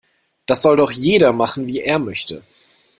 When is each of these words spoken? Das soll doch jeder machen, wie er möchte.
Das 0.47 0.63
soll 0.63 0.77
doch 0.77 0.91
jeder 0.91 1.31
machen, 1.31 1.67
wie 1.67 1.79
er 1.81 1.99
möchte. 1.99 2.41